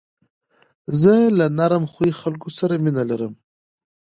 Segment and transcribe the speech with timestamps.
[1.01, 3.33] زه له نرم خوی خلکو سره مینه لرم.